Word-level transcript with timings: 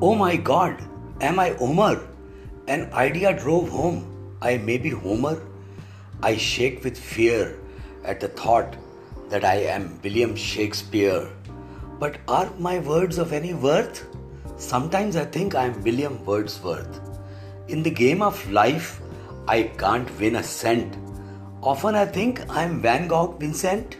Oh 0.00 0.14
my 0.14 0.36
god, 0.36 0.80
am 1.20 1.40
I 1.40 1.54
Homer? 1.54 2.00
An 2.68 2.88
idea 2.92 3.36
drove 3.36 3.68
home. 3.68 4.36
I 4.40 4.56
may 4.58 4.78
be 4.78 4.90
Homer. 4.90 5.42
I 6.22 6.36
shake 6.36 6.84
with 6.84 6.96
fear 6.96 7.58
at 8.04 8.20
the 8.20 8.28
thought 8.28 8.76
that 9.28 9.44
I 9.44 9.56
am 9.56 9.98
William 10.04 10.36
Shakespeare. 10.36 11.28
But 11.98 12.18
are 12.28 12.48
my 12.60 12.78
words 12.78 13.18
of 13.18 13.32
any 13.32 13.54
worth? 13.54 14.06
Sometimes 14.56 15.16
I 15.16 15.24
think 15.24 15.56
I 15.56 15.64
am 15.64 15.82
William 15.82 16.24
Wordsworth. 16.24 17.00
In 17.66 17.82
the 17.82 17.90
game 17.90 18.22
of 18.22 18.48
life, 18.52 19.00
I 19.48 19.64
can't 19.64 20.08
win 20.20 20.36
a 20.36 20.44
cent. 20.44 20.96
Often 21.60 21.96
I 21.96 22.06
think 22.06 22.48
I 22.48 22.62
am 22.62 22.80
Van 22.80 23.08
Gogh 23.08 23.36
Vincent. 23.40 23.96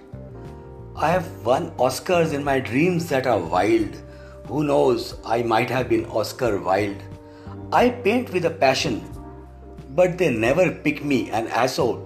I 0.95 1.09
have 1.09 1.29
won 1.45 1.73
Oscars 1.73 2.33
in 2.33 2.45
my 2.45 2.61
dreams 2.61 3.09
that 3.09 3.27
are 3.27 3.41
wild. 3.41 4.01
Who 4.49 4.65
knows, 4.65 5.15
I 5.27 5.43
might 5.43 5.69
have 5.69 5.91
been 5.91 6.07
Oscar 6.07 6.59
Wilde. 6.59 7.03
I 7.71 7.91
paint 7.91 8.33
with 8.33 8.47
a 8.47 8.51
passion, 8.51 9.05
but 9.91 10.17
they 10.17 10.31
never 10.31 10.71
pick 10.71 11.05
me 11.05 11.29
an 11.31 11.49
asshole. 11.49 11.99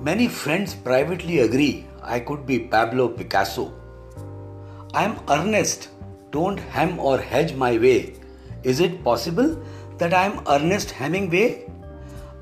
Many 0.00 0.28
friends 0.28 0.74
privately 0.74 1.40
agree 1.40 1.86
I 2.02 2.20
could 2.20 2.46
be 2.46 2.58
Pablo 2.58 3.08
Picasso. 3.08 3.70
I 4.94 5.04
am 5.04 5.20
earnest, 5.28 5.90
don't 6.30 6.56
hem 6.58 6.98
or 6.98 7.18
hedge 7.18 7.52
my 7.52 7.76
way. 7.76 8.14
Is 8.62 8.80
it 8.80 9.04
possible 9.04 9.62
that 9.98 10.14
I 10.14 10.24
am 10.24 10.40
Ernest 10.48 10.90
Hemingway? 10.90 11.70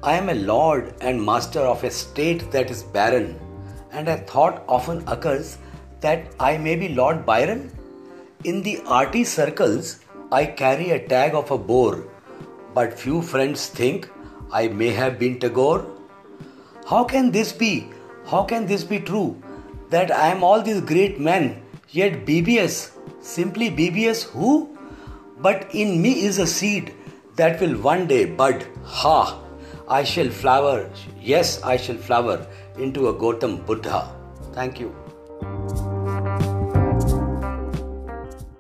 I 0.04 0.15
am 0.15 0.29
a 0.29 0.34
lord 0.34 0.95
and 1.01 1.20
master 1.20 1.60
of 1.60 1.82
a 1.82 1.90
state 1.90 2.52
that 2.52 2.70
is 2.70 2.84
barren, 2.84 3.40
and 3.90 4.09
a 4.09 4.18
thought 4.18 4.62
often 4.68 5.02
occurs 5.09 5.59
that 6.01 6.32
I 6.38 6.56
may 6.59 6.77
be 6.77 6.90
Lord 6.90 7.27
Byron. 7.27 7.73
In 8.43 8.63
the 8.63 8.80
arty 8.87 9.24
circles, 9.24 10.01
I 10.33 10.46
carry 10.46 10.93
a 10.93 11.07
tag 11.07 11.35
of 11.35 11.51
a 11.51 11.59
bore, 11.59 12.05
but 12.73 12.99
few 12.99 13.21
friends 13.21 13.66
think 13.66 14.09
I 14.51 14.69
may 14.69 14.88
have 14.88 15.19
been 15.19 15.38
Tagore. 15.38 15.85
How 16.88 17.05
can 17.05 17.32
this 17.32 17.52
be? 17.52 17.91
How 18.24 18.45
can 18.45 18.65
this 18.65 18.82
be 18.82 18.99
true? 18.99 19.37
That 19.91 20.10
I 20.10 20.29
am 20.29 20.43
all 20.43 20.63
these 20.63 20.80
great 20.80 21.21
men, 21.21 21.63
yet 21.91 22.24
BBS, 22.24 22.93
simply 23.21 23.71
BBS 23.71 24.23
who? 24.23 24.75
But 25.41 25.69
in 25.75 26.01
me 26.01 26.25
is 26.25 26.38
a 26.38 26.47
seed 26.47 26.95
that 27.37 27.60
will 27.60 27.77
one 27.77 28.07
day 28.07 28.25
bud. 28.25 28.66
Ha! 28.85 29.38
I 29.87 30.02
shall 30.02 30.30
flower, 30.30 30.88
yes, 31.21 31.63
I 31.63 31.77
shall 31.77 31.97
flower 31.99 32.47
into 32.79 33.09
a 33.09 33.13
Gautam 33.15 33.66
Buddha. 33.66 34.16
Thank 34.54 34.80
you. 34.80 34.95